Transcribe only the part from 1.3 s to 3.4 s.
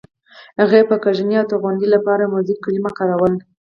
او غندنې لپاره موزیګي کلمه کاروله.